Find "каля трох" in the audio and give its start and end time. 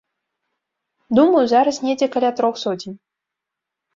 2.15-2.55